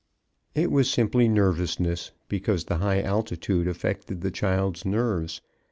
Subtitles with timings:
[0.55, 5.41] It was simply nervousness, because the high altitude affected the child's nerves.